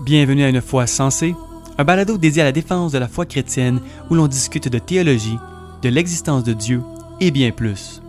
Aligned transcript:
Bienvenue 0.00 0.44
à 0.44 0.48
Une 0.48 0.60
foi 0.60 0.86
sensée, 0.86 1.34
un 1.76 1.82
balado 1.82 2.18
dédié 2.18 2.42
à 2.42 2.44
la 2.44 2.52
défense 2.52 2.92
de 2.92 2.98
la 2.98 3.08
foi 3.08 3.26
chrétienne 3.26 3.80
où 4.08 4.14
l'on 4.14 4.28
discute 4.28 4.68
de 4.68 4.78
théologie, 4.78 5.36
de 5.82 5.88
l'existence 5.88 6.44
de 6.44 6.52
Dieu 6.52 6.82
et 7.20 7.32
bien 7.32 7.50
plus. 7.50 8.00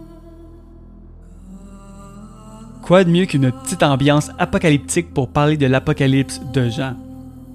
Quoi 2.83 3.04
de 3.04 3.10
mieux 3.10 3.25
qu'une 3.25 3.52
petite 3.52 3.81
ambiance 3.81 4.29
apocalyptique 4.38 5.15
pour 5.15 5.29
parler 5.29 5.57
de 5.57 5.65
l'Apocalypse 5.65 6.39
de 6.54 6.70
Jean? 6.70 6.96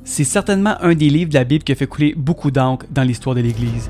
C'est 0.03 0.25
certainement 0.25 0.82
un 0.82 0.95
des 0.95 1.11
livres 1.11 1.30
de 1.30 1.39
la 1.39 1.45
Bible 1.45 1.62
qui 1.62 1.71
a 1.71 1.77
fait 1.77 1.87
couler 1.87 2.12
beaucoup 2.16 2.51
d'encre 2.51 2.87
dans 2.91 3.05
l'histoire 3.05 3.37
de 3.37 3.41
l'Église. 3.41 3.89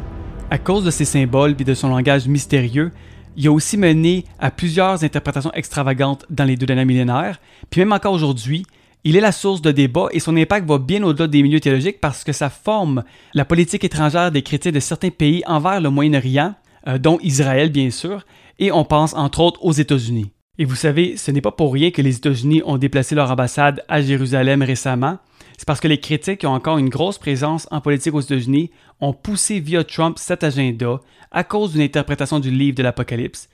À 0.50 0.58
cause 0.58 0.84
de 0.84 0.90
ses 0.90 1.06
symboles 1.06 1.56
et 1.58 1.64
de 1.64 1.74
son 1.74 1.88
langage 1.88 2.28
mystérieux, 2.28 2.92
il 3.38 3.48
a 3.48 3.52
aussi 3.52 3.78
mené 3.78 4.26
à 4.38 4.50
plusieurs 4.50 5.04
interprétations 5.04 5.52
extravagantes 5.54 6.26
dans 6.28 6.44
les 6.44 6.56
deux 6.56 6.66
derniers 6.66 6.84
millénaires, 6.84 7.40
puis 7.70 7.80
même 7.80 7.92
encore 7.92 8.12
aujourd'hui, 8.12 8.66
il 9.04 9.16
est 9.16 9.20
la 9.20 9.32
source 9.32 9.60
de 9.60 9.70
débat 9.70 10.08
et 10.12 10.18
son 10.20 10.36
impact 10.36 10.66
va 10.66 10.78
bien 10.78 11.02
au-delà 11.02 11.28
des 11.28 11.42
milieux 11.42 11.60
théologiques 11.60 12.00
parce 12.00 12.24
que 12.24 12.32
ça 12.32 12.48
forme 12.48 13.04
la 13.34 13.44
politique 13.44 13.84
étrangère 13.84 14.32
des 14.32 14.42
chrétiens 14.42 14.72
de 14.72 14.80
certains 14.80 15.10
pays 15.10 15.42
envers 15.46 15.80
le 15.80 15.90
Moyen-Orient, 15.90 16.54
euh, 16.88 16.96
dont 16.96 17.18
Israël 17.22 17.70
bien 17.70 17.90
sûr, 17.90 18.24
et 18.58 18.72
on 18.72 18.84
pense 18.84 19.14
entre 19.14 19.40
autres 19.40 19.62
aux 19.62 19.72
États-Unis. 19.72 20.30
Et 20.58 20.64
vous 20.64 20.74
savez, 20.74 21.16
ce 21.18 21.30
n'est 21.30 21.42
pas 21.42 21.52
pour 21.52 21.72
rien 21.74 21.90
que 21.90 22.00
les 22.00 22.16
États-Unis 22.16 22.62
ont 22.64 22.78
déplacé 22.78 23.14
leur 23.14 23.30
ambassade 23.30 23.84
à 23.88 24.00
Jérusalem 24.00 24.62
récemment. 24.62 25.18
C'est 25.58 25.66
parce 25.66 25.80
que 25.80 25.88
les 25.88 26.00
chrétiens 26.00 26.36
qui 26.36 26.46
ont 26.46 26.54
encore 26.54 26.78
une 26.78 26.88
grosse 26.88 27.18
présence 27.18 27.68
en 27.70 27.80
politique 27.80 28.14
aux 28.14 28.20
États-Unis 28.20 28.70
ont 29.00 29.12
poussé 29.12 29.60
via 29.60 29.84
Trump 29.84 30.18
cet 30.18 30.44
agenda 30.44 31.00
à 31.30 31.44
cause 31.44 31.72
d'une 31.72 31.82
interprétation 31.82 32.40
du 32.40 32.50
livre 32.50 32.76
de 32.76 32.82
l'Apocalypse. 32.82 33.48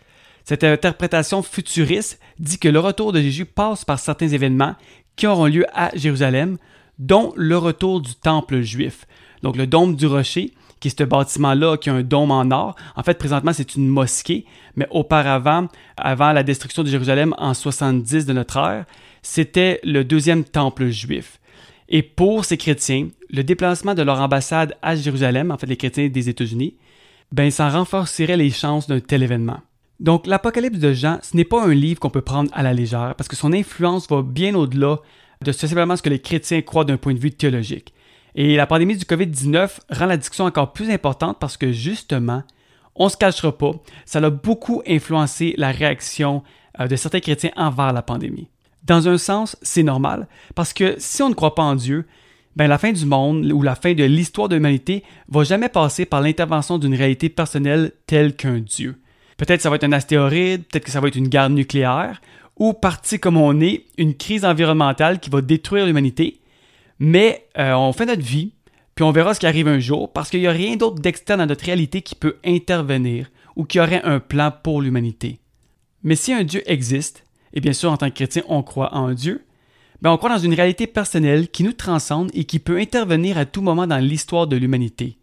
Cette 0.44 0.64
interprétation 0.64 1.42
futuriste 1.42 2.18
dit 2.38 2.58
que 2.58 2.68
le 2.68 2.78
retour 2.78 3.12
de 3.12 3.20
Jésus 3.20 3.44
passe 3.44 3.84
par 3.84 3.98
certains 3.98 4.28
événements 4.28 4.74
qui 5.16 5.26
auront 5.26 5.46
lieu 5.46 5.64
à 5.74 5.90
Jérusalem, 5.94 6.58
dont 6.98 7.32
le 7.36 7.56
retour 7.56 8.00
du 8.00 8.14
temple 8.14 8.60
juif. 8.60 9.06
Donc 9.42 9.56
le 9.56 9.66
dôme 9.66 9.96
du 9.96 10.06
rocher, 10.06 10.52
qui 10.80 10.88
est 10.88 10.98
ce 10.98 11.04
bâtiment-là, 11.04 11.76
qui 11.76 11.90
a 11.90 11.94
un 11.94 12.02
dôme 12.02 12.30
en 12.30 12.50
or. 12.50 12.74
En 12.96 13.02
fait, 13.02 13.18
présentement, 13.18 13.52
c'est 13.52 13.74
une 13.76 13.88
mosquée, 13.88 14.46
mais 14.76 14.86
auparavant, 14.90 15.68
avant 15.96 16.32
la 16.32 16.42
destruction 16.42 16.82
de 16.82 16.88
Jérusalem 16.88 17.34
en 17.38 17.54
70 17.54 18.26
de 18.26 18.32
notre 18.32 18.56
ère, 18.56 18.86
c'était 19.22 19.80
le 19.84 20.04
deuxième 20.04 20.44
temple 20.44 20.88
juif. 20.88 21.38
Et 21.88 22.02
pour 22.02 22.44
ces 22.44 22.56
chrétiens, 22.56 23.08
le 23.30 23.44
déplacement 23.44 23.94
de 23.94 24.02
leur 24.02 24.20
ambassade 24.20 24.76
à 24.80 24.96
Jérusalem, 24.96 25.50
en 25.50 25.58
fait 25.58 25.66
les 25.66 25.76
chrétiens 25.76 26.08
des 26.08 26.28
États-Unis, 26.28 26.76
ben 27.32 27.50
ça 27.50 27.68
renforcerait 27.68 28.36
les 28.36 28.50
chances 28.50 28.86
d'un 28.86 29.00
tel 29.00 29.22
événement. 29.22 29.60
Donc, 30.00 30.26
l'Apocalypse 30.26 30.78
de 30.78 30.94
Jean, 30.94 31.18
ce 31.22 31.36
n'est 31.36 31.44
pas 31.44 31.62
un 31.62 31.74
livre 31.74 32.00
qu'on 32.00 32.08
peut 32.08 32.22
prendre 32.22 32.50
à 32.54 32.62
la 32.62 32.72
légère, 32.72 33.14
parce 33.16 33.28
que 33.28 33.36
son 33.36 33.52
influence 33.52 34.08
va 34.08 34.22
bien 34.22 34.54
au-delà 34.54 35.00
de 35.44 35.52
simplement 35.52 35.94
ce 35.94 36.02
que 36.02 36.08
les 36.08 36.18
chrétiens 36.18 36.62
croient 36.62 36.86
d'un 36.86 36.96
point 36.96 37.12
de 37.12 37.18
vue 37.18 37.30
théologique. 37.30 37.92
Et 38.34 38.56
la 38.56 38.66
pandémie 38.66 38.96
du 38.96 39.04
COVID-19 39.04 39.78
rend 39.90 40.06
la 40.06 40.16
discussion 40.16 40.46
encore 40.46 40.72
plus 40.72 40.90
importante 40.90 41.38
parce 41.38 41.58
que 41.58 41.70
justement, 41.70 42.42
on 42.94 43.06
ne 43.06 43.10
se 43.10 43.16
cachera 43.16 43.56
pas, 43.56 43.72
ça 44.06 44.20
a 44.20 44.30
beaucoup 44.30 44.82
influencé 44.86 45.54
la 45.58 45.70
réaction 45.70 46.42
euh, 46.80 46.86
de 46.86 46.96
certains 46.96 47.20
chrétiens 47.20 47.52
envers 47.56 47.92
la 47.92 48.02
pandémie. 48.02 48.48
Dans 48.84 49.06
un 49.06 49.18
sens, 49.18 49.56
c'est 49.60 49.82
normal, 49.82 50.28
parce 50.54 50.72
que 50.72 50.94
si 50.98 51.22
on 51.22 51.28
ne 51.28 51.34
croit 51.34 51.54
pas 51.54 51.62
en 51.62 51.74
Dieu, 51.74 52.06
ben 52.56 52.68
la 52.68 52.78
fin 52.78 52.92
du 52.92 53.04
monde 53.04 53.52
ou 53.52 53.62
la 53.62 53.74
fin 53.74 53.92
de 53.92 54.04
l'histoire 54.04 54.48
de 54.48 54.56
l'humanité 54.56 55.04
va 55.28 55.44
jamais 55.44 55.68
passer 55.68 56.06
par 56.06 56.22
l'intervention 56.22 56.78
d'une 56.78 56.94
réalité 56.94 57.28
personnelle 57.28 57.92
telle 58.06 58.34
qu'un 58.34 58.60
Dieu. 58.60 58.96
Peut-être 59.40 59.62
ça 59.62 59.70
va 59.70 59.76
être 59.76 59.84
un 59.84 59.92
astéroïde, 59.92 60.66
peut-être 60.66 60.84
que 60.84 60.90
ça 60.90 61.00
va 61.00 61.08
être 61.08 61.16
une 61.16 61.28
guerre 61.28 61.48
nucléaire, 61.48 62.20
ou 62.58 62.74
parti 62.74 63.18
comme 63.18 63.38
on 63.38 63.58
est, 63.62 63.86
une 63.96 64.14
crise 64.14 64.44
environnementale 64.44 65.18
qui 65.18 65.30
va 65.30 65.40
détruire 65.40 65.86
l'humanité. 65.86 66.42
Mais 66.98 67.46
euh, 67.56 67.72
on 67.72 67.94
fait 67.94 68.04
notre 68.04 68.20
vie, 68.20 68.52
puis 68.94 69.02
on 69.02 69.12
verra 69.12 69.32
ce 69.32 69.40
qui 69.40 69.46
arrive 69.46 69.66
un 69.66 69.78
jour, 69.78 70.12
parce 70.12 70.28
qu'il 70.28 70.40
n'y 70.40 70.46
a 70.46 70.52
rien 70.52 70.76
d'autre 70.76 71.00
d'externe 71.00 71.40
à 71.40 71.46
notre 71.46 71.64
réalité 71.64 72.02
qui 72.02 72.16
peut 72.16 72.36
intervenir 72.44 73.30
ou 73.56 73.64
qui 73.64 73.80
aurait 73.80 74.02
un 74.02 74.20
plan 74.20 74.52
pour 74.62 74.82
l'humanité. 74.82 75.38
Mais 76.02 76.16
si 76.16 76.34
un 76.34 76.44
Dieu 76.44 76.62
existe, 76.66 77.24
et 77.54 77.62
bien 77.62 77.72
sûr 77.72 77.90
en 77.90 77.96
tant 77.96 78.10
que 78.10 78.16
chrétien 78.16 78.42
on 78.46 78.62
croit 78.62 78.94
en 78.94 79.14
Dieu, 79.14 79.46
ben 80.02 80.12
on 80.12 80.18
croit 80.18 80.28
dans 80.28 80.38
une 80.38 80.52
réalité 80.52 80.86
personnelle 80.86 81.48
qui 81.48 81.64
nous 81.64 81.72
transcende 81.72 82.30
et 82.34 82.44
qui 82.44 82.58
peut 82.58 82.76
intervenir 82.76 83.38
à 83.38 83.46
tout 83.46 83.62
moment 83.62 83.86
dans 83.86 84.04
l'histoire 84.04 84.46
de 84.46 84.56
l'humanité. 84.56 85.16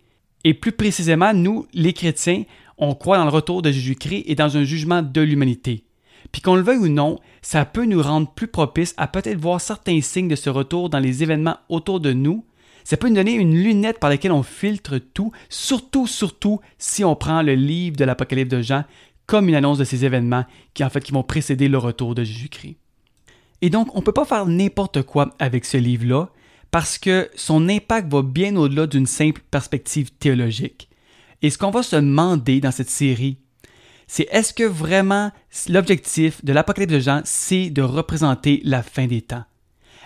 Et 0.43 0.55
plus 0.55 0.71
précisément, 0.71 1.33
nous, 1.33 1.67
les 1.73 1.93
chrétiens, 1.93 2.45
on 2.77 2.95
croit 2.95 3.17
dans 3.17 3.25
le 3.25 3.31
retour 3.31 3.61
de 3.61 3.71
Jésus-Christ 3.71 4.23
et 4.25 4.35
dans 4.35 4.57
un 4.57 4.63
jugement 4.63 5.01
de 5.01 5.21
l'humanité. 5.21 5.83
Puis 6.31 6.41
qu'on 6.41 6.55
le 6.55 6.61
veuille 6.61 6.77
ou 6.77 6.89
non, 6.89 7.19
ça 7.41 7.65
peut 7.65 7.85
nous 7.85 8.01
rendre 8.01 8.31
plus 8.31 8.47
propices 8.47 8.93
à 8.97 9.07
peut-être 9.07 9.39
voir 9.39 9.61
certains 9.61 10.01
signes 10.01 10.27
de 10.27 10.35
ce 10.35 10.49
retour 10.49 10.89
dans 10.89 10.99
les 10.99 11.23
événements 11.23 11.57
autour 11.69 11.99
de 11.99 12.13
nous. 12.13 12.45
Ça 12.83 12.97
peut 12.97 13.09
nous 13.09 13.15
donner 13.15 13.33
une 13.33 13.55
lunette 13.55 13.99
par 13.99 14.09
laquelle 14.09 14.31
on 14.31 14.43
filtre 14.43 14.97
tout, 14.97 15.31
surtout, 15.49 16.07
surtout 16.07 16.59
si 16.77 17.03
on 17.03 17.15
prend 17.15 17.41
le 17.41 17.55
livre 17.55 17.97
de 17.97 18.05
l'Apocalypse 18.05 18.51
de 18.51 18.61
Jean 18.61 18.83
comme 19.25 19.49
une 19.49 19.55
annonce 19.55 19.77
de 19.77 19.83
ces 19.83 20.05
événements 20.05 20.45
qui 20.73 20.83
en 20.83 20.89
fait 20.89 21.03
qui 21.03 21.11
vont 21.11 21.23
précéder 21.23 21.67
le 21.67 21.77
retour 21.77 22.15
de 22.15 22.23
Jésus-Christ. 22.23 22.77
Et 23.61 23.69
donc, 23.69 23.93
on 23.93 23.99
ne 23.99 24.03
peut 24.03 24.13
pas 24.13 24.25
faire 24.25 24.45
n'importe 24.45 25.01
quoi 25.01 25.33
avec 25.39 25.65
ce 25.65 25.77
livre-là 25.77 26.29
parce 26.71 26.97
que 26.97 27.29
son 27.35 27.69
impact 27.69 28.11
va 28.11 28.21
bien 28.21 28.55
au-delà 28.55 28.87
d'une 28.87 29.05
simple 29.05 29.41
perspective 29.51 30.11
théologique. 30.11 30.86
Et 31.41 31.49
ce 31.49 31.57
qu'on 31.57 31.71
va 31.71 31.83
se 31.83 31.95
demander 31.95 32.59
dans 32.59 32.71
cette 32.71 32.89
série, 32.89 33.37
c'est 34.07 34.27
est-ce 34.31 34.53
que 34.53 34.63
vraiment 34.63 35.31
l'objectif 35.69 36.43
de 36.43 36.53
l'Apocalypse 36.53 36.93
de 36.93 36.99
Jean, 36.99 37.21
c'est 37.25 37.69
de 37.69 37.81
représenter 37.81 38.61
la 38.63 38.81
fin 38.81 39.05
des 39.05 39.21
temps? 39.21 39.43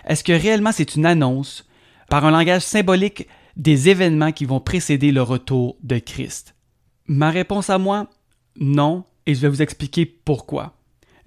Est-ce 0.06 0.24
que 0.24 0.32
réellement 0.32 0.72
c'est 0.72 0.96
une 0.96 1.06
annonce 1.06 1.66
par 2.08 2.24
un 2.24 2.30
langage 2.30 2.62
symbolique 2.62 3.28
des 3.56 3.88
événements 3.88 4.32
qui 4.32 4.44
vont 4.44 4.60
précéder 4.60 5.12
le 5.12 5.22
retour 5.22 5.76
de 5.82 5.98
Christ? 5.98 6.54
Ma 7.06 7.30
réponse 7.30 7.70
à 7.70 7.78
moi, 7.78 8.08
non, 8.58 9.04
et 9.26 9.34
je 9.34 9.40
vais 9.40 9.48
vous 9.48 9.62
expliquer 9.62 10.04
pourquoi. 10.04 10.74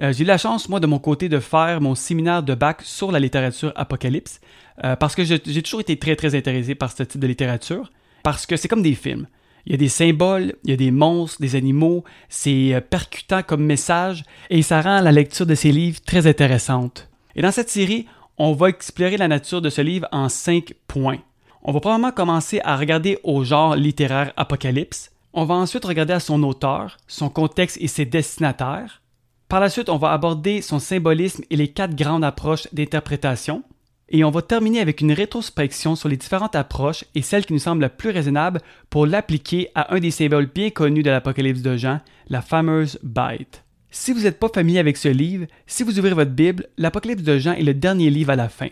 Euh, 0.02 0.12
j'ai 0.12 0.24
eu 0.24 0.28
la 0.28 0.38
chance, 0.38 0.68
moi, 0.68 0.80
de 0.80 0.88
mon 0.88 1.00
côté, 1.00 1.30
de 1.30 1.40
faire 1.40 1.80
mon 1.80 1.96
séminaire 1.96 2.44
de 2.44 2.54
bac 2.54 2.82
sur 2.82 3.12
la 3.12 3.20
littérature 3.20 3.72
apocalypse, 3.76 4.42
euh, 4.84 4.96
parce 4.96 5.16
que 5.16 5.24
j'ai 5.24 5.40
toujours 5.40 5.80
été 5.80 5.98
très, 5.98 6.16
très 6.16 6.36
intéressé 6.36 6.76
par 6.76 6.92
ce 6.92 7.04
type 7.04 7.22
de 7.22 7.28
littérature, 7.28 7.92
parce 8.24 8.46
que 8.46 8.58
c'est 8.58 8.68
comme 8.68 8.82
des 8.82 8.96
films. 8.96 9.28
Il 9.66 9.72
y 9.72 9.76
a 9.76 9.78
des 9.78 9.90
symboles, 9.90 10.53
il 10.64 10.70
y 10.70 10.74
a 10.74 10.78
des 10.78 10.92
monstres, 10.92 11.42
des 11.42 11.56
animaux, 11.56 12.03
c'est 12.30 12.74
euh, 12.74 12.81
percutant 12.81 13.42
comme 13.42 13.66
message 13.66 14.24
et 14.50 14.62
ça 14.62 14.81
rend 14.81 15.02
la 15.02 15.12
lecture 15.12 15.46
de 15.46 15.56
ces 15.56 15.72
livres 15.72 16.00
très 16.06 16.28
intéressante. 16.28 17.09
Et 17.36 17.42
dans 17.42 17.52
cette 17.52 17.70
série, 17.70 18.06
on 18.38 18.53
va 18.53 18.70
explorer 18.70 19.18
la 19.18 19.28
nature 19.28 19.62
de 19.62 19.70
ce 19.70 19.81
livre 19.81 20.08
en 20.12 20.30
cinq 20.30 20.74
points. 20.88 21.20
On 21.64 21.72
va 21.72 21.80
probablement 21.80 22.12
commencer 22.12 22.62
à 22.64 22.78
regarder 22.78 23.18
au 23.24 23.44
genre 23.44 23.76
littéraire 23.76 24.34
apocalypse. 24.38 25.12
On 25.34 25.46
va 25.46 25.56
ensuite 25.56 25.86
regarder 25.86 26.14
à 26.14 26.20
son 26.20 26.44
auteur, 26.44 26.97
son 27.08 27.30
contexte 27.30 27.78
et 27.82 27.88
ses 27.88 28.06
destinataires. 28.06 29.02
Par 29.50 29.59
la 29.59 29.70
suite, 29.70 29.90
on 29.90 29.97
va 29.97 30.12
aborder 30.12 30.62
son 30.62 30.80
symbolisme 30.80 31.44
et 31.50 31.56
les 31.56 31.70
quatre 31.70 31.96
grandes 31.96 32.24
approches 32.24 32.68
d'interprétation. 32.72 33.64
Et 34.10 34.24
on 34.24 34.30
va 34.30 34.44
terminer 34.44 34.82
avec 34.82 35.02
une 35.02 35.12
rétrospection 35.12 35.96
sur 35.96 36.10
les 36.10 36.18
différentes 36.18 36.56
approches 36.56 37.06
et 37.16 37.24
celle 37.24 37.46
qui 37.46 37.54
nous 37.54 37.60
semble 37.60 37.82
la 37.82 37.90
plus 37.90 38.12
raisonnable 38.12 38.62
pour 38.90 39.08
l'appliquer 39.08 39.70
à 39.74 39.96
un 39.96 40.00
des 40.00 40.12
symboles 40.12 40.52
bien 40.54 40.70
connus 40.70 41.02
de 41.02 41.10
l'Apocalypse 41.10 41.64
de 41.64 41.76
Jean, 41.76 42.02
la 42.30 42.42
fameuse 42.42 43.00
bête. 43.02 43.64
Si 43.90 44.14
vous 44.14 44.22
n'êtes 44.22 44.40
pas 44.40 44.50
familier 44.50 44.80
avec 44.80 44.98
ce 44.98 45.08
livre, 45.08 45.48
si 45.66 45.84
vous 45.84 45.98
ouvrez 45.98 46.14
votre 46.14 46.32
Bible, 46.32 46.68
l'Apocalypse 46.78 47.24
de 47.24 47.40
Jean 47.40 47.54
est 47.54 47.64
le 47.64 47.74
dernier 47.74 48.12
livre 48.12 48.32
à 48.32 48.36
la 48.36 48.50
fin. 48.50 48.68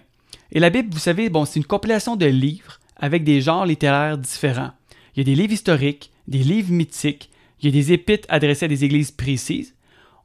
Et 0.52 0.60
la 0.60 0.70
Bible, 0.70 0.94
vous 0.94 1.00
savez, 1.00 1.30
bon, 1.30 1.46
c'est 1.46 1.60
une 1.60 1.66
compilation 1.66 2.16
de 2.16 2.28
livres 2.28 2.80
avec 2.96 3.24
des 3.24 3.42
genres 3.42 3.66
littéraires 3.66 4.20
différents. 4.20 4.72
Il 5.16 5.20
y 5.20 5.22
a 5.22 5.24
des 5.24 5.42
livres 5.42 5.54
historiques, 5.54 6.12
des 6.28 6.40
livres 6.40 6.72
mythiques, 6.72 7.32
il 7.60 7.66
y 7.66 7.70
a 7.70 7.72
des 7.72 7.94
épîtres 7.94 8.28
adressés 8.30 8.66
à 8.66 8.68
des 8.68 8.84
églises 8.84 9.12
précises, 9.12 9.74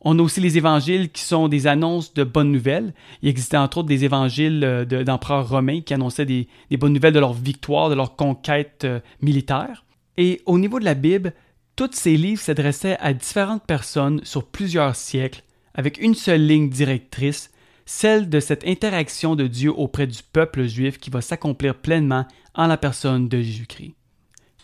on 0.00 0.18
a 0.18 0.22
aussi 0.22 0.40
les 0.40 0.56
évangiles 0.56 1.10
qui 1.10 1.22
sont 1.22 1.48
des 1.48 1.66
annonces 1.66 2.14
de 2.14 2.24
bonnes 2.24 2.52
nouvelles. 2.52 2.94
Il 3.22 3.28
existait 3.28 3.56
entre 3.56 3.78
autres 3.78 3.88
des 3.88 4.04
évangiles 4.04 4.62
euh, 4.64 4.84
d'empereurs 4.84 5.48
romains 5.48 5.80
qui 5.80 5.94
annonçaient 5.94 6.26
des, 6.26 6.48
bonnes 6.72 6.92
nouvelles 6.92 7.14
de 7.14 7.18
leur 7.18 7.32
victoire, 7.32 7.90
de 7.90 7.94
leur 7.94 8.14
conquête 8.16 8.82
euh, 8.84 9.00
militaire. 9.20 9.84
Et 10.16 10.40
au 10.46 10.58
niveau 10.58 10.78
de 10.78 10.84
la 10.84 10.94
Bible, 10.94 11.32
tous 11.74 11.90
ces 11.92 12.16
livres 12.16 12.40
s'adressaient 12.40 12.98
à 13.00 13.12
différentes 13.12 13.64
personnes 13.64 14.20
sur 14.24 14.46
plusieurs 14.46 14.96
siècles, 14.96 15.42
avec 15.74 15.98
une 15.98 16.14
seule 16.14 16.46
ligne 16.46 16.70
directrice, 16.70 17.50
celle 17.86 18.28
de 18.28 18.40
cette 18.40 18.66
interaction 18.66 19.34
de 19.34 19.46
Dieu 19.46 19.72
auprès 19.72 20.06
du 20.06 20.22
peuple 20.22 20.66
juif 20.66 20.98
qui 20.98 21.10
va 21.10 21.20
s'accomplir 21.20 21.74
pleinement 21.76 22.26
en 22.54 22.66
la 22.66 22.76
personne 22.76 23.28
de 23.28 23.40
Jésus-Christ. 23.40 23.94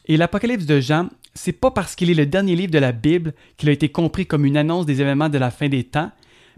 Et 0.07 0.17
l'Apocalypse 0.17 0.67
de 0.67 0.81
Jean 0.81 1.09
c'est 1.35 1.53
pas 1.53 1.71
parce 1.71 1.95
qu'il 1.95 2.11
est 2.11 2.15
le 2.15 2.27
dernier 2.27 2.57
livre 2.57 2.73
de 2.73 2.79
la 2.79 2.93
Bible 2.93 3.35
qu'il 3.57 3.69
a 3.69 3.73
été 3.73 3.89
compris 3.89 4.27
comme 4.27 4.45
une 4.45 4.57
annonce 4.57 4.87
des 4.87 5.01
événements 5.01 5.29
de 5.29 5.39
la 5.39 5.51
fin 5.51 5.69
des 5.69 5.85
temps, 5.85 6.11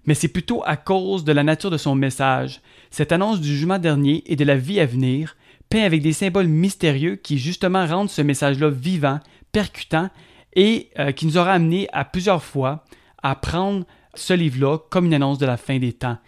mais 0.05 0.14
c'est 0.14 0.28
plutôt 0.28 0.62
à 0.64 0.76
cause 0.76 1.25
de 1.25 1.32
la 1.32 1.43
nature 1.43 1.70
de 1.70 1.78
son 1.78 1.94
message, 1.94 2.61
cette 2.90 3.12
annonce 3.12 3.40
du 3.40 3.49
jugement 3.49 3.78
dernier 3.78 4.23
et 4.26 4.37
de 4.37 4.44
la 4.44 4.56
vie 4.56 4.81
à 4.81 4.87
venir, 4.87 5.37
peint 5.69 5.82
avec 5.82 6.02
des 6.02 6.12
symboles 6.12 6.46
mystérieux 6.46 7.17
qui 7.17 7.38
justement 7.38 7.87
rendent 7.87 8.11
ce 8.11 8.23
message-là 8.23 8.70
vivant, 8.70 9.19
percutant 9.50 10.11
et 10.55 10.90
euh, 10.99 11.12
qui 11.12 11.26
nous 11.26 11.38
aura 11.38 11.52
amené 11.52 11.88
à 11.93 12.05
plusieurs 12.05 12.43
fois 12.43 12.84
à 13.22 13.34
prendre 13.34 13.84
ce 14.14 14.32
livre-là 14.32 14.79
comme 14.90 15.06
une 15.06 15.14
annonce 15.14 15.38
de 15.38 15.46
la 15.46 15.56
fin 15.56 15.79
des 15.79 15.93
temps. 15.93 16.19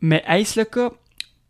Mais 0.00 0.22
est-ce 0.28 0.60
le 0.60 0.64
cas? 0.64 0.92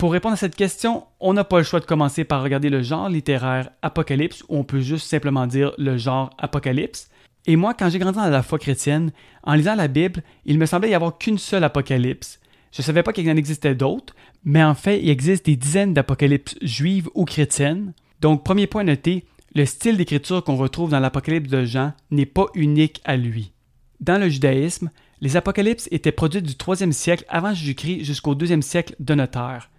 Pour 0.05 0.13
répondre 0.13 0.35
à 0.35 0.37
cette 0.37 0.55
question, 0.55 1.05
on 1.19 1.33
n'a 1.33 1.45
pas 1.45 1.57
le 1.57 1.65
choix 1.65 1.81
de 1.81 1.87
commencer 1.87 2.25
par 2.25 2.43
regarder 2.43 2.69
le 2.69 2.83
genre 2.83 3.09
littéraire 3.09 3.71
Apocalypse, 3.81 4.43
ou 4.51 4.59
on 4.59 4.63
peut 4.63 4.83
juste 4.83 5.09
simplement 5.09 5.47
dire 5.47 5.73
le 5.79 5.97
genre 5.97 6.29
Apocalypse. 6.37 7.09
Et 7.47 7.57
moi, 7.57 7.73
quand 7.73 7.89
j'ai 7.89 7.99
grandi 7.99 8.19
dans 8.19 8.29
la 8.29 8.43
foi 8.43 8.59
chrétienne, 8.59 9.13
en 9.45 9.55
lisant 9.55 9.75
la 9.75 9.89
Bible, 9.89 10.23
il 10.45 10.59
me 10.59 10.67
semblait 10.67 10.91
y 10.91 10.95
avoir 10.95 11.17
qu'une 11.17 11.39
seule 11.39 11.65
Apocalypse. 11.65 12.39
Je 12.71 12.83
ne 12.83 12.85
savais 12.85 13.03
pas 13.03 13.15
qu'il 13.15 13.31
en 13.31 13.37
existait 13.39 13.75
d'autres, 13.75 14.15
mais 14.45 14.63
en 14.63 14.75
fait, 14.75 15.01
il 15.01 15.09
existe 15.09 15.47
des 15.47 15.57
dizaines 15.57 15.95
d'apocalypses 15.95 16.59
juives 16.61 17.09
ou 17.15 17.25
chrétiennes. 17.25 17.95
Donc, 18.21 18.45
premier 18.45 18.67
point 18.67 18.85
noté, 18.85 19.25
le 19.55 19.65
style 19.65 19.97
d'écriture 19.97 20.45
qu'on 20.45 20.57
retrouve 20.57 20.91
dans 20.91 21.01
l'Apocalypse 21.01 21.49
de 21.49 21.65
Jean 21.65 21.95
n'est 22.11 22.27
pas 22.27 22.49
unique 22.55 23.01
à 23.07 23.17
lui. 23.17 23.53
Dans 24.01 24.21
le 24.21 24.29
judaïsme, 24.29 24.91
les 25.23 25.39
apocalypses 25.39 25.89
étaient 25.91 26.13
produits 26.13 26.43
du 26.43 26.53
3e 26.53 26.93
siècle 26.93 27.25
avant 27.31 27.55
Jésus-Christ 27.55 28.05
jusqu'au 28.05 28.35
2e 28.35 28.61
siècle 28.61 28.97
de 29.01 29.15
notre 29.15 29.39
ère. 29.39 29.71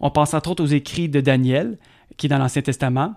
On 0.00 0.10
pense 0.10 0.34
entre 0.34 0.50
autres 0.50 0.64
aux 0.64 0.66
écrits 0.66 1.08
de 1.08 1.20
Daniel, 1.20 1.78
qui 2.16 2.26
est 2.26 2.28
dans 2.28 2.38
l'Ancien 2.38 2.62
Testament. 2.62 3.14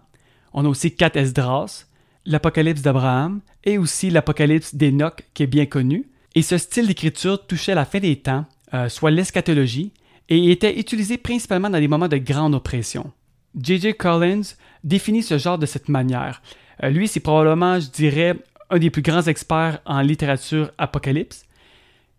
On 0.53 0.65
a 0.65 0.67
aussi 0.67 0.95
4 0.95 1.17
Esdras, 1.17 1.85
l'Apocalypse 2.25 2.81
d'Abraham 2.81 3.41
et 3.63 3.77
aussi 3.77 4.09
l'Apocalypse 4.09 4.75
d'Enoch, 4.75 5.23
qui 5.33 5.43
est 5.43 5.47
bien 5.47 5.65
connu. 5.65 6.09
Et 6.35 6.41
ce 6.41 6.57
style 6.57 6.87
d'écriture 6.87 7.45
touchait 7.45 7.75
la 7.75 7.85
fin 7.85 7.99
des 7.99 8.15
temps, 8.15 8.45
euh, 8.73 8.89
soit 8.89 9.11
l'eschatologie, 9.11 9.91
et 10.29 10.51
était 10.51 10.79
utilisé 10.79 11.17
principalement 11.17 11.69
dans 11.69 11.79
des 11.79 11.87
moments 11.87 12.07
de 12.07 12.17
grande 12.17 12.55
oppression. 12.55 13.11
J.J. 13.59 13.95
Collins 13.95 14.55
définit 14.83 15.23
ce 15.23 15.37
genre 15.37 15.57
de 15.57 15.65
cette 15.65 15.89
manière. 15.89 16.41
Euh, 16.83 16.89
lui, 16.89 17.07
c'est 17.07 17.19
probablement, 17.19 17.79
je 17.79 17.89
dirais, 17.89 18.37
un 18.69 18.79
des 18.79 18.89
plus 18.89 19.01
grands 19.01 19.23
experts 19.23 19.79
en 19.85 20.01
littérature 20.01 20.71
apocalypse. 20.77 21.45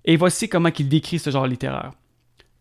Et 0.05 0.17
voici 0.17 0.49
comment 0.49 0.69
il 0.79 0.89
décrit 0.89 1.19
ce 1.19 1.31
genre 1.31 1.47
littéraire. 1.47 1.93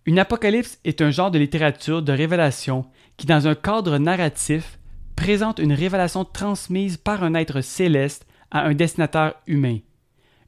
Une 0.05 0.17
apocalypse 0.17 0.79
est 0.83 1.01
un 1.01 1.11
genre 1.11 1.29
de 1.29 1.37
littérature 1.37 2.01
de 2.01 2.11
révélation 2.11 2.85
qui, 3.17 3.27
dans 3.27 3.47
un 3.47 3.53
cadre 3.53 3.99
narratif, 3.99 4.79
présente 5.15 5.59
une 5.59 5.73
révélation 5.73 6.25
transmise 6.25 6.97
par 6.97 7.23
un 7.23 7.35
être 7.35 7.61
céleste 7.61 8.25
à 8.49 8.65
un 8.65 8.73
destinataire 8.73 9.35
humain. 9.45 9.77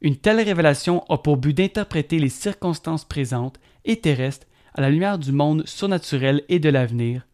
Une 0.02 0.18
telle 0.18 0.42
révélation 0.42 1.04
a 1.08 1.20
pour 1.20 1.38
but 1.38 1.56
d'interpréter 1.56 2.18
les 2.18 2.30
circonstances 2.30 3.06
présentes 3.06 3.60
et 3.86 3.98
terrestres 4.02 4.48
à 4.74 4.82
la 4.82 4.90
lumière 4.90 5.20
du 5.20 5.32
monde 5.32 5.68
surnaturel 5.68 6.44
et 6.50 6.58
de 6.58 6.70
l'avenir, 6.70 7.28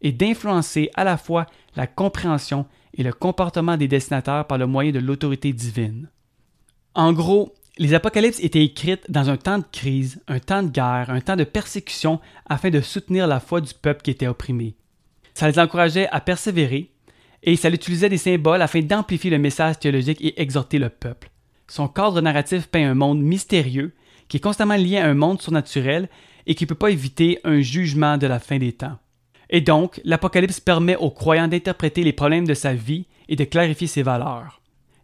et 0.00 0.12
d'influencer 0.12 0.90
à 0.94 1.02
la 1.02 1.16
fois 1.16 1.46
la 1.74 1.88
compréhension 1.88 2.66
et 2.94 3.02
le 3.02 3.12
comportement 3.12 3.76
des 3.76 3.88
destinataires 3.88 4.46
par 4.46 4.58
le 4.58 4.68
moyen 4.68 4.92
de 4.92 5.00
l'autorité 5.00 5.52
divine. 5.52 6.08
En 6.94 7.12
gros, 7.12 7.52
les 7.76 7.94
apocalypses 7.94 8.40
étaient 8.40 8.64
écrites 8.64 9.10
dans 9.10 9.30
un 9.30 9.36
temps 9.36 9.58
de 9.58 9.64
crise, 9.70 10.22
un 10.28 10.38
temps 10.38 10.62
de 10.62 10.70
guerre, 10.70 11.06
un 11.08 11.20
temps 11.20 11.36
de 11.36 11.44
persécution 11.44 12.20
afin 12.46 12.70
de 12.70 12.80
soutenir 12.80 13.26
la 13.26 13.40
foi 13.40 13.60
du 13.60 13.74
peuple 13.74 14.02
qui 14.02 14.12
était 14.12 14.28
opprimé. 14.28 14.76
Ça 15.34 15.48
les 15.48 15.58
encourageait 15.58 16.08
à 16.10 16.20
persévérer 16.20 16.90
et 17.42 17.56
ça 17.56 17.70
utilisait 17.70 18.08
des 18.08 18.18
symboles 18.18 18.62
afin 18.62 18.80
d'amplifier 18.80 19.30
le 19.30 19.38
message 19.38 19.80
théologique 19.80 20.20
et 20.20 20.40
exhorter 20.40 20.78
le 20.78 20.88
peuple. 20.88 21.30
Son 21.66 21.88
cadre 21.88 22.20
narratif 22.20 22.68
peint 22.68 22.88
un 22.88 22.94
monde 22.94 23.20
mystérieux 23.20 23.92
qui 24.28 24.36
est 24.36 24.40
constamment 24.40 24.76
lié 24.76 24.98
à 24.98 25.06
un 25.06 25.14
monde 25.14 25.42
surnaturel 25.42 26.08
et 26.46 26.54
qui 26.54 26.64
ne 26.64 26.68
peut 26.68 26.74
pas 26.74 26.90
éviter 26.90 27.40
un 27.42 27.60
jugement 27.60 28.18
de 28.18 28.26
la 28.26 28.38
fin 28.38 28.58
des 28.58 28.72
temps. 28.72 28.98
Et 29.50 29.60
donc, 29.60 30.00
l'Apocalypse 30.04 30.60
permet 30.60 30.96
aux 30.96 31.10
croyants 31.10 31.48
d'interpréter 31.48 32.04
les 32.04 32.12
problèmes 32.12 32.46
de 32.46 32.54
sa 32.54 32.72
vie 32.72 33.06
et 33.28 33.36
de 33.36 33.44
clarifier 33.44 33.86
ses 33.86 34.02
valeurs. 34.02 34.60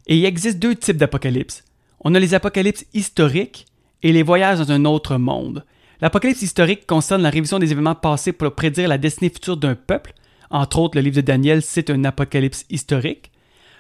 Et 0.07 0.17
il 0.17 0.25
existe 0.25 0.59
deux 0.59 0.75
types 0.75 0.97
d'apocalypse. 0.97 1.65
On 2.01 2.15
a 2.15 2.19
les 2.19 2.35
apocalypses 2.35 2.87
historiques 2.95 3.67
et 4.03 4.13
les 4.13 4.23
voyages 4.23 4.59
dans 4.59 4.73
un 4.73 4.85
autre 4.87 5.19
monde. 5.19 5.65
L'apocalypse 6.01 6.41
historique 6.41 6.87
concerne 6.87 7.21
la 7.21 7.29
révision 7.29 7.59
des 7.59 7.73
événements 7.73 7.95
passés 7.95 8.33
pour 8.33 8.55
prédire 8.55 8.89
la 8.89 8.97
destinée 8.97 9.29
future 9.29 9.59
d'un 9.59 9.75
peuple. 9.75 10.15
Entre 10.51 10.79
autres, 10.79 10.97
le 10.97 11.03
livre 11.03 11.17
de 11.17 11.21
Daniel, 11.21 11.61
c'est 11.61 11.91
un 11.91 12.05
apocalypse 12.05 12.65
historique. 12.71 13.31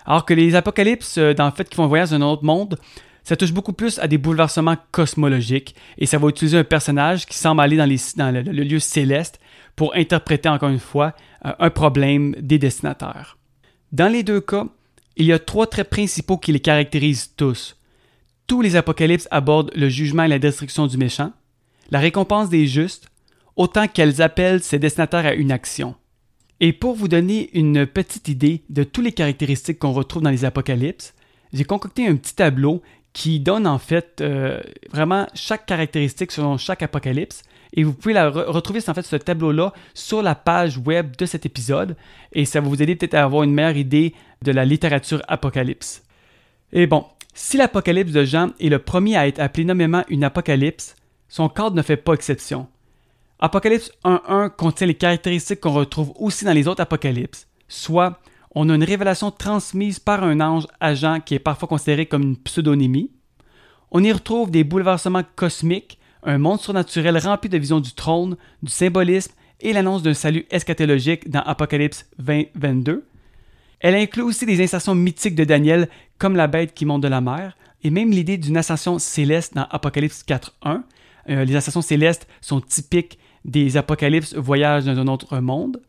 Alors 0.04 0.26
que 0.26 0.34
les 0.34 0.54
apocalypses, 0.54 1.16
euh, 1.16 1.32
dans 1.32 1.46
le 1.46 1.52
fait, 1.52 1.68
qui 1.68 1.76
font 1.76 1.84
un 1.84 1.88
voyage 1.88 2.10
dans 2.10 2.16
un 2.16 2.22
autre 2.22 2.44
monde, 2.44 2.78
ça 3.22 3.36
touche 3.36 3.52
beaucoup 3.52 3.72
plus 3.72 3.98
à 3.98 4.06
des 4.06 4.18
bouleversements 4.18 4.76
cosmologiques 4.92 5.74
et 5.98 6.06
ça 6.06 6.18
va 6.18 6.28
utiliser 6.28 6.58
un 6.58 6.64
personnage 6.64 7.26
qui 7.26 7.36
semble 7.36 7.60
aller 7.60 7.76
dans, 7.76 7.86
le, 7.86 8.40
lieu 8.42 8.78
céleste 8.78 9.40
pour 9.76 9.94
interpréter 9.94 10.48
encore 10.48 10.70
une 10.70 10.78
fois 10.78 11.14
euh, 11.46 11.52
un 11.58 11.70
problème 11.70 12.34
des 12.38 12.58
destinataires. 12.58 13.38
Dans 13.92 14.12
les 14.12 14.22
deux 14.22 14.40
cas, 14.40 14.66
il 15.16 15.26
y 15.26 15.32
a 15.32 15.38
trois 15.38 15.66
traits 15.66 15.90
principaux 15.90 16.38
qui 16.38 16.52
les 16.52 16.60
caractérisent 16.60 17.34
tous 17.36 17.76
tous 18.50 18.62
les 18.62 18.74
apocalypses 18.74 19.28
abordent 19.30 19.70
le 19.76 19.88
jugement 19.88 20.24
et 20.24 20.28
la 20.28 20.40
destruction 20.40 20.88
du 20.88 20.96
méchant, 20.96 21.30
la 21.92 22.00
récompense 22.00 22.48
des 22.48 22.66
justes, 22.66 23.06
autant 23.54 23.86
qu'elles 23.86 24.20
appellent 24.20 24.60
ses 24.60 24.80
destinataires 24.80 25.24
à 25.24 25.34
une 25.34 25.52
action. 25.52 25.94
Et 26.58 26.72
pour 26.72 26.96
vous 26.96 27.06
donner 27.06 27.48
une 27.56 27.86
petite 27.86 28.26
idée 28.26 28.64
de 28.68 28.82
toutes 28.82 29.04
les 29.04 29.12
caractéristiques 29.12 29.78
qu'on 29.78 29.92
retrouve 29.92 30.24
dans 30.24 30.30
les 30.30 30.44
apocalypses, 30.44 31.14
j'ai 31.52 31.62
concocté 31.62 32.08
un 32.08 32.16
petit 32.16 32.34
tableau 32.34 32.82
qui 33.12 33.38
donne 33.38 33.68
en 33.68 33.78
fait 33.78 34.20
euh, 34.20 34.60
vraiment 34.90 35.28
chaque 35.32 35.64
caractéristique 35.64 36.32
selon 36.32 36.58
chaque 36.58 36.82
apocalypse. 36.82 37.44
Et 37.72 37.84
vous 37.84 37.92
pouvez 37.92 38.20
retrouver 38.20 38.80
en 38.88 38.94
fait 38.94 39.06
ce 39.06 39.14
tableau-là 39.14 39.72
sur 39.94 40.22
la 40.22 40.34
page 40.34 40.76
web 40.76 41.14
de 41.16 41.24
cet 41.24 41.46
épisode. 41.46 41.94
Et 42.32 42.44
ça 42.44 42.60
va 42.60 42.68
vous 42.68 42.82
aider 42.82 42.96
peut-être 42.96 43.14
à 43.14 43.22
avoir 43.22 43.44
une 43.44 43.54
meilleure 43.54 43.76
idée 43.76 44.12
de 44.42 44.50
la 44.50 44.64
littérature 44.64 45.22
apocalypse. 45.28 46.02
Et 46.72 46.88
bon, 46.88 47.04
si 47.34 47.56
l'Apocalypse 47.56 48.12
de 48.12 48.24
Jean 48.24 48.50
est 48.60 48.68
le 48.68 48.78
premier 48.78 49.16
à 49.16 49.26
être 49.28 49.40
appelé 49.40 49.64
nommément 49.64 50.04
une 50.08 50.24
Apocalypse, 50.24 50.96
son 51.28 51.48
cadre 51.48 51.76
ne 51.76 51.82
fait 51.82 51.96
pas 51.96 52.14
exception. 52.14 52.68
Apocalypse 53.38 53.90
1.1 54.04 54.50
contient 54.50 54.86
les 54.86 54.94
caractéristiques 54.94 55.60
qu'on 55.60 55.72
retrouve 55.72 56.12
aussi 56.16 56.44
dans 56.44 56.52
les 56.52 56.68
autres 56.68 56.82
Apocalypses, 56.82 57.48
soit 57.68 58.20
on 58.54 58.68
a 58.68 58.74
une 58.74 58.84
révélation 58.84 59.30
transmise 59.30 59.98
par 59.98 60.24
un 60.24 60.40
ange 60.40 60.66
à 60.80 60.94
Jean 60.94 61.20
qui 61.20 61.34
est 61.34 61.38
parfois 61.38 61.68
considéré 61.68 62.06
comme 62.06 62.22
une 62.22 62.36
pseudonymie, 62.36 63.10
on 63.92 64.04
y 64.04 64.12
retrouve 64.12 64.50
des 64.50 64.64
bouleversements 64.64 65.24
cosmiques, 65.36 65.98
un 66.22 66.38
monde 66.38 66.60
surnaturel 66.60 67.16
rempli 67.18 67.48
de 67.48 67.58
visions 67.58 67.80
du 67.80 67.92
trône, 67.92 68.36
du 68.62 68.70
symbolisme 68.70 69.32
et 69.60 69.72
l'annonce 69.72 70.02
d'un 70.02 70.14
salut 70.14 70.46
eschatologique 70.50 71.30
dans 71.30 71.40
Apocalypse 71.40 72.06
20-22, 72.22 73.02
elle 73.80 73.94
inclut 73.94 74.22
aussi 74.22 74.44
des 74.44 74.62
insertions 74.62 74.94
mythiques 74.94 75.34
de 75.34 75.44
Daniel, 75.44 75.88
comme 76.20 76.36
la 76.36 76.46
bête 76.46 76.74
qui 76.74 76.84
monte 76.84 77.02
de 77.02 77.08
la 77.08 77.20
mer, 77.20 77.56
et 77.82 77.90
même 77.90 78.10
l'idée 78.10 78.36
d'une 78.36 78.56
ascension 78.56 79.00
céleste 79.00 79.54
dans 79.54 79.66
Apocalypse 79.70 80.22
4.1. 80.22 80.82
Euh, 81.30 81.44
les 81.44 81.56
ascensions 81.56 81.82
célestes 81.82 82.28
sont 82.40 82.60
typiques 82.60 83.18
des 83.44 83.76
apocalypses 83.76 84.34
voyage 84.34 84.84
dans 84.84 84.98
un 84.98 85.08
autre 85.08 85.40
monde. 85.40 85.80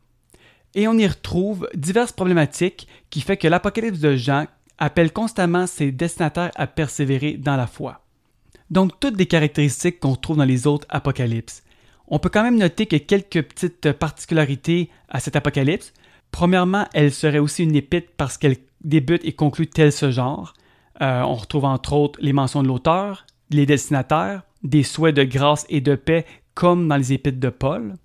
Et 0.73 0.87
on 0.87 0.97
y 0.97 1.05
retrouve 1.05 1.67
diverses 1.75 2.13
problématiques 2.13 2.87
qui 3.09 3.19
fait 3.19 3.35
que 3.35 3.47
l'Apocalypse 3.47 3.99
de 3.99 4.15
Jean 4.15 4.45
appelle 4.77 5.11
constamment 5.11 5.67
ses 5.67 5.91
destinataires 5.91 6.51
à 6.55 6.65
persévérer 6.65 7.33
dans 7.33 7.57
la 7.57 7.67
foi. 7.67 8.01
Donc 8.69 8.97
toutes 9.01 9.17
des 9.17 9.25
caractéristiques 9.25 9.99
qu'on 9.99 10.15
trouve 10.15 10.37
dans 10.37 10.45
les 10.45 10.65
autres 10.65 10.87
apocalypses. 10.89 11.63
On 12.07 12.19
peut 12.19 12.29
quand 12.29 12.43
même 12.43 12.57
noter 12.57 12.85
que 12.85 12.95
quelques 12.95 13.41
petites 13.41 13.91
particularités 13.91 14.89
à 15.09 15.19
cet 15.19 15.35
apocalypse. 15.35 15.91
Premièrement, 16.31 16.87
elle 16.93 17.11
serait 17.11 17.39
aussi 17.39 17.63
une 17.63 17.75
épître 17.75 18.13
parce 18.15 18.37
qu'elle 18.37 18.55
débute 18.83 19.25
et 19.25 19.33
conclut 19.33 19.67
tel 19.67 19.91
ce 19.91 20.11
genre. 20.11 20.53
Euh, 21.01 21.21
on 21.21 21.35
retrouve 21.35 21.65
entre 21.65 21.93
autres 21.93 22.19
les 22.21 22.33
mentions 22.33 22.63
de 22.63 22.67
l'auteur, 22.67 23.25
les 23.49 23.65
destinataires, 23.65 24.43
des 24.63 24.83
souhaits 24.83 25.15
de 25.15 25.23
grâce 25.23 25.65
et 25.69 25.81
de 25.81 25.95
paix 25.95 26.25
comme 26.53 26.87
dans 26.87 26.97
les 26.97 27.13
épîtres 27.13 27.39
de 27.39 27.49
Paul. 27.49 27.95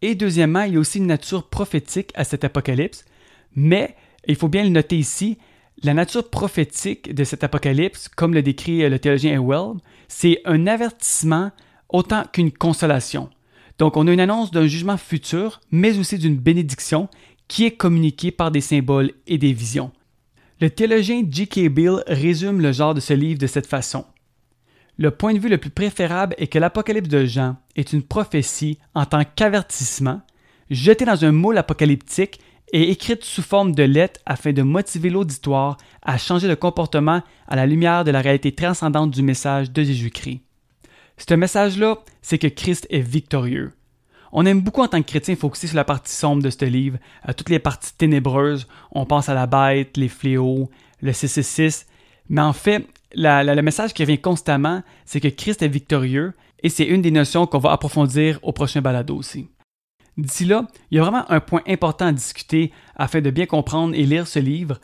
Et 0.00 0.14
deuxièmement, 0.14 0.62
il 0.62 0.74
y 0.74 0.76
a 0.76 0.80
aussi 0.80 0.98
une 0.98 1.06
nature 1.06 1.48
prophétique 1.48 2.10
à 2.14 2.24
cet 2.24 2.44
apocalypse, 2.44 3.04
mais 3.54 3.94
il 4.26 4.36
faut 4.36 4.48
bien 4.48 4.64
le 4.64 4.70
noter 4.70 4.98
ici, 4.98 5.38
la 5.82 5.94
nature 5.94 6.28
prophétique 6.28 7.14
de 7.14 7.24
cet 7.24 7.44
apocalypse, 7.44 8.08
comme 8.08 8.34
le 8.34 8.42
décrit 8.42 8.88
le 8.88 8.98
théologien 8.98 9.34
Ewell, 9.34 9.74
c'est 10.08 10.40
un 10.44 10.66
avertissement 10.66 11.50
autant 11.88 12.24
qu'une 12.32 12.52
consolation. 12.52 13.30
Donc 13.78 13.96
on 13.96 14.06
a 14.06 14.12
une 14.12 14.20
annonce 14.20 14.50
d'un 14.50 14.66
jugement 14.66 14.96
futur, 14.96 15.60
mais 15.70 15.98
aussi 15.98 16.18
d'une 16.18 16.36
bénédiction 16.36 17.08
qui 17.48 17.64
est 17.64 17.76
communiqué 17.76 18.30
par 18.30 18.50
des 18.50 18.60
symboles 18.60 19.12
et 19.26 19.38
des 19.38 19.52
visions. 19.52 19.92
Le 20.62 20.70
théologien 20.70 21.24
G.K. 21.28 21.66
Bill 21.70 22.04
résume 22.06 22.60
le 22.60 22.70
genre 22.70 22.94
de 22.94 23.00
ce 23.00 23.12
livre 23.14 23.40
de 23.40 23.48
cette 23.48 23.66
façon. 23.66 24.04
Le 24.96 25.10
point 25.10 25.34
de 25.34 25.40
vue 25.40 25.48
le 25.48 25.58
plus 25.58 25.70
préférable 25.70 26.36
est 26.38 26.46
que 26.46 26.60
l'Apocalypse 26.60 27.08
de 27.08 27.24
Jean 27.26 27.56
est 27.74 27.92
une 27.92 28.04
prophétie 28.04 28.78
en 28.94 29.04
tant 29.04 29.24
qu'avertissement, 29.24 30.22
jetée 30.70 31.04
dans 31.04 31.24
un 31.24 31.32
moule 31.32 31.58
apocalyptique 31.58 32.38
et 32.72 32.92
écrite 32.92 33.24
sous 33.24 33.42
forme 33.42 33.74
de 33.74 33.82
lettres 33.82 34.20
afin 34.24 34.52
de 34.52 34.62
motiver 34.62 35.10
l'auditoire 35.10 35.78
à 36.00 36.16
changer 36.16 36.46
de 36.46 36.54
comportement 36.54 37.22
à 37.48 37.56
la 37.56 37.66
lumière 37.66 38.04
de 38.04 38.12
la 38.12 38.20
réalité 38.20 38.52
transcendante 38.52 39.10
du 39.10 39.22
message 39.22 39.72
de 39.72 39.82
Jésus-Christ. 39.82 40.42
Ce 41.16 41.34
message-là, 41.34 41.98
c'est 42.20 42.38
que 42.38 42.46
Christ 42.46 42.86
est 42.88 43.00
victorieux. 43.00 43.72
On 44.32 44.46
aime 44.46 44.62
beaucoup 44.62 44.80
en 44.80 44.88
tant 44.88 45.02
que 45.02 45.06
chrétien 45.06 45.36
focuser 45.36 45.66
sur 45.66 45.76
la 45.76 45.84
partie 45.84 46.12
sombre 46.12 46.42
de 46.42 46.50
ce 46.50 46.64
livre, 46.64 46.98
à 47.22 47.34
toutes 47.34 47.50
les 47.50 47.58
parties 47.58 47.94
ténébreuses. 47.96 48.66
On 48.90 49.04
pense 49.04 49.28
à 49.28 49.34
la 49.34 49.46
bête, 49.46 49.96
les 49.98 50.08
fléaux, 50.08 50.70
le 51.02 51.12
666. 51.12 51.86
Mais 52.30 52.40
en 52.40 52.54
fait, 52.54 52.86
le 53.14 53.60
message 53.60 53.92
qui 53.92 54.02
revient 54.02 54.20
constamment, 54.20 54.82
c'est 55.04 55.20
que 55.20 55.28
Christ 55.28 55.62
est 55.62 55.68
victorieux 55.68 56.32
et 56.62 56.70
c'est 56.70 56.84
une 56.86 57.02
des 57.02 57.10
notions 57.10 57.46
qu'on 57.46 57.58
va 57.58 57.72
approfondir 57.72 58.38
au 58.42 58.52
prochain 58.52 58.80
balado 58.80 59.16
aussi. 59.16 59.48
D'ici 60.16 60.44
là, 60.44 60.66
il 60.90 60.96
y 60.96 60.98
a 60.98 61.02
vraiment 61.02 61.30
un 61.30 61.40
point 61.40 61.62
important 61.66 62.06
à 62.06 62.12
discuter 62.12 62.72
afin 62.96 63.20
de 63.20 63.30
bien 63.30 63.46
comprendre 63.46 63.94
et 63.94 64.04
lire 64.04 64.26
ce 64.26 64.38
livre, 64.38 64.78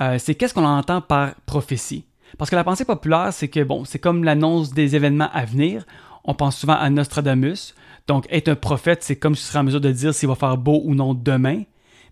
euh, 0.00 0.18
c'est 0.18 0.34
qu'est-ce 0.34 0.54
qu'on 0.54 0.64
entend 0.64 1.00
par 1.00 1.34
prophétie? 1.46 2.04
Parce 2.38 2.50
que 2.50 2.56
la 2.56 2.64
pensée 2.64 2.84
populaire, 2.84 3.32
c'est 3.32 3.48
que 3.48 3.62
bon, 3.62 3.84
c'est 3.84 3.98
comme 3.98 4.24
l'annonce 4.24 4.72
des 4.72 4.96
événements 4.96 5.30
à 5.32 5.44
venir. 5.44 5.84
On 6.24 6.34
pense 6.34 6.56
souvent 6.56 6.74
à 6.74 6.88
Nostradamus. 6.90 7.74
Donc, 8.06 8.26
être 8.30 8.48
un 8.48 8.54
prophète, 8.56 9.02
c'est 9.02 9.16
comme 9.16 9.34
si 9.34 9.42
tu 9.42 9.48
serais 9.48 9.60
en 9.60 9.64
mesure 9.64 9.80
de 9.80 9.90
dire 9.90 10.14
s'il 10.14 10.28
va 10.28 10.34
faire 10.34 10.56
beau 10.56 10.82
ou 10.84 10.94
non 10.94 11.14
demain. 11.14 11.62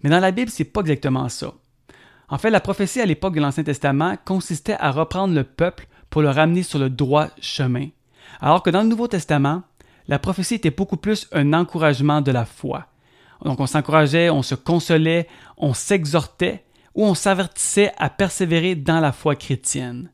Mais 0.02 0.10
dans 0.10 0.20
la 0.20 0.30
Bible, 0.30 0.50
c'est 0.50 0.64
pas 0.64 0.80
exactement 0.80 1.28
ça. 1.28 1.52
En 2.28 2.38
fait, 2.38 2.50
la 2.50 2.60
prophétie 2.60 3.00
à 3.00 3.06
l'époque 3.06 3.34
de 3.34 3.40
l'Ancien 3.40 3.64
Testament 3.64 4.16
consistait 4.24 4.76
à 4.78 4.90
reprendre 4.90 5.34
le 5.34 5.44
peuple 5.44 5.86
pour 6.10 6.22
le 6.22 6.30
ramener 6.30 6.62
sur 6.62 6.78
le 6.78 6.90
droit 6.90 7.28
chemin. 7.40 7.88
Alors 8.40 8.62
que 8.62 8.70
dans 8.70 8.82
le 8.82 8.88
Nouveau 8.88 9.08
Testament, 9.08 9.62
la 10.08 10.18
prophétie 10.18 10.54
était 10.54 10.70
beaucoup 10.70 10.96
plus 10.96 11.28
un 11.32 11.52
encouragement 11.52 12.20
de 12.20 12.32
la 12.32 12.44
foi. 12.44 12.86
Donc 13.44 13.60
on 13.60 13.66
s'encourageait, 13.66 14.30
on 14.30 14.42
se 14.42 14.54
consolait, 14.54 15.28
on 15.56 15.74
s'exhortait 15.74 16.64
ou 16.94 17.04
on 17.04 17.14
s'avertissait 17.14 17.92
à 17.98 18.10
persévérer 18.10 18.74
dans 18.74 19.00
la 19.00 19.12
foi 19.12 19.36
chrétienne. 19.36 20.10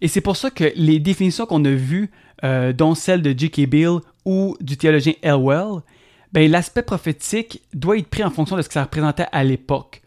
Et 0.00 0.08
c'est 0.08 0.20
pour 0.20 0.36
ça 0.36 0.50
que 0.50 0.72
les 0.76 0.98
définitions 0.98 1.46
qu'on 1.46 1.64
a 1.64 1.70
vues, 1.70 2.10
euh, 2.42 2.72
dont 2.72 2.94
celle 2.94 3.22
de 3.22 3.36
J.K. 3.36 3.68
Bill 3.68 3.98
ou 4.24 4.56
du 4.60 4.76
théologien 4.76 5.12
Elwell, 5.22 5.82
ben, 6.32 6.50
l'aspect 6.50 6.82
prophétique 6.82 7.62
doit 7.74 7.96
être 7.96 8.08
pris 8.08 8.24
en 8.24 8.30
fonction 8.30 8.56
de 8.56 8.62
ce 8.62 8.68
que 8.68 8.74
ça 8.74 8.82
représentait 8.82 9.26
à 9.30 9.44
l'époque. 9.44 10.02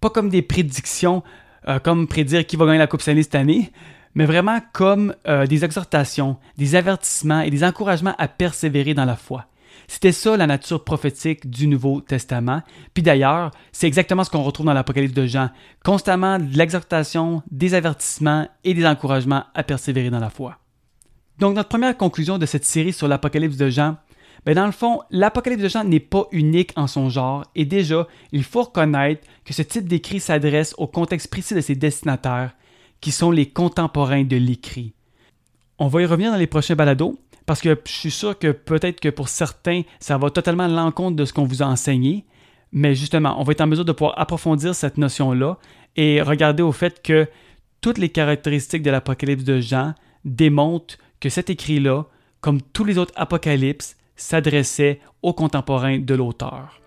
Pas 0.00 0.10
comme 0.10 0.28
des 0.28 0.42
prédictions, 0.42 1.22
euh, 1.68 1.78
comme 1.78 2.06
prédire 2.06 2.46
qui 2.46 2.56
va 2.56 2.66
gagner 2.66 2.78
la 2.78 2.86
Coupe 2.86 3.02
Stanley 3.02 3.24
cette 3.24 3.34
année, 3.34 3.72
mais 4.14 4.26
vraiment 4.26 4.60
comme 4.72 5.14
euh, 5.26 5.46
des 5.46 5.64
exhortations, 5.64 6.36
des 6.56 6.76
avertissements 6.76 7.40
et 7.40 7.50
des 7.50 7.64
encouragements 7.64 8.14
à 8.18 8.28
persévérer 8.28 8.94
dans 8.94 9.04
la 9.04 9.16
foi. 9.16 9.46
C'était 9.88 10.12
ça 10.12 10.36
la 10.36 10.46
nature 10.46 10.84
prophétique 10.84 11.50
du 11.50 11.66
Nouveau 11.66 12.00
Testament. 12.00 12.62
Puis 12.94 13.02
d'ailleurs, 13.02 13.50
c'est 13.72 13.86
exactement 13.86 14.24
ce 14.24 14.30
qu'on 14.30 14.42
retrouve 14.42 14.66
dans 14.66 14.72
l'Apocalypse 14.72 15.14
de 15.14 15.26
Jean. 15.26 15.50
Constamment 15.84 16.38
de 16.38 16.56
l'exhortation, 16.56 17.42
des 17.50 17.74
avertissements 17.74 18.48
et 18.64 18.74
des 18.74 18.86
encouragements 18.86 19.44
à 19.54 19.62
persévérer 19.62 20.10
dans 20.10 20.20
la 20.20 20.30
foi. 20.30 20.58
Donc 21.38 21.54
notre 21.54 21.68
première 21.68 21.96
conclusion 21.96 22.38
de 22.38 22.46
cette 22.46 22.64
série 22.64 22.92
sur 22.92 23.08
l'Apocalypse 23.08 23.56
de 23.56 23.68
Jean, 23.68 23.96
ben 24.44 24.54
dans 24.54 24.66
le 24.66 24.72
fond, 24.72 25.00
l'Apocalypse 25.10 25.62
de 25.62 25.68
Jean 25.68 25.84
n'est 25.84 26.00
pas 26.00 26.26
unique 26.32 26.72
en 26.76 26.86
son 26.86 27.10
genre 27.10 27.44
et 27.54 27.64
déjà, 27.64 28.06
il 28.32 28.42
faut 28.42 28.62
reconnaître 28.62 29.26
que 29.44 29.52
ce 29.52 29.62
type 29.62 29.86
d'écrit 29.86 30.20
s'adresse 30.20 30.74
au 30.78 30.86
contexte 30.86 31.30
précis 31.30 31.54
de 31.54 31.60
ses 31.60 31.76
destinataires, 31.76 32.54
qui 33.00 33.12
sont 33.12 33.30
les 33.30 33.46
contemporains 33.46 34.24
de 34.24 34.36
l'écrit. 34.36 34.94
On 35.78 35.88
va 35.88 36.02
y 36.02 36.06
revenir 36.06 36.30
dans 36.32 36.38
les 36.38 36.46
prochains 36.46 36.76
balados, 36.76 37.18
parce 37.46 37.60
que 37.60 37.76
je 37.84 37.92
suis 37.92 38.10
sûr 38.10 38.38
que 38.38 38.52
peut-être 38.52 39.00
que 39.00 39.08
pour 39.08 39.28
certains, 39.28 39.82
ça 39.98 40.18
va 40.18 40.30
totalement 40.30 40.64
à 40.64 40.68
l'encontre 40.68 41.16
de 41.16 41.24
ce 41.24 41.32
qu'on 41.32 41.44
vous 41.44 41.62
a 41.62 41.66
enseigné, 41.66 42.24
mais 42.72 42.94
justement, 42.94 43.40
on 43.40 43.44
va 43.44 43.52
être 43.52 43.60
en 43.60 43.66
mesure 43.66 43.84
de 43.84 43.92
pouvoir 43.92 44.18
approfondir 44.18 44.74
cette 44.74 44.96
notion-là 44.96 45.58
et 45.96 46.22
regarder 46.22 46.62
au 46.62 46.72
fait 46.72 47.02
que 47.02 47.28
toutes 47.80 47.98
les 47.98 48.08
caractéristiques 48.08 48.82
de 48.82 48.90
l'Apocalypse 48.90 49.44
de 49.44 49.60
Jean 49.60 49.94
démontrent 50.24 50.96
que 51.22 51.30
cet 51.30 51.50
écrit-là, 51.50 52.04
comme 52.40 52.60
tous 52.60 52.84
les 52.84 52.98
autres 52.98 53.14
apocalypses, 53.14 53.96
s'adressait 54.16 55.00
aux 55.22 55.32
contemporains 55.32 56.00
de 56.00 56.14
l'auteur. 56.14 56.80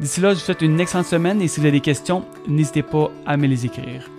D'ici 0.00 0.20
là, 0.20 0.30
je 0.30 0.36
vous 0.36 0.40
souhaite 0.40 0.62
une 0.62 0.80
excellente 0.80 1.06
semaine 1.06 1.42
et 1.42 1.46
si 1.46 1.60
vous 1.60 1.66
avez 1.66 1.76
des 1.76 1.80
questions, 1.80 2.24
n'hésitez 2.48 2.82
pas 2.82 3.10
à 3.26 3.36
me 3.36 3.46
les 3.46 3.66
écrire. 3.66 4.15